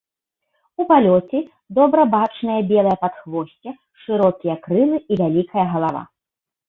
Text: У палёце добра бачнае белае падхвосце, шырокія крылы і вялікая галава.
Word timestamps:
У 0.83 0.85
палёце 0.91 1.41
добра 1.79 2.01
бачнае 2.15 2.57
белае 2.71 2.95
падхвосце, 3.03 3.69
шырокія 4.07 4.55
крылы 4.65 4.97
і 5.01 5.13
вялікая 5.21 5.65
галава. 5.75 6.03